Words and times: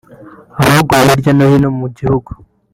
Abaguye 0.61 1.01
hirya 1.11 1.31
no 1.35 1.45
hino 1.51 1.69
mu 1.79 1.87
gihugu 1.97 2.31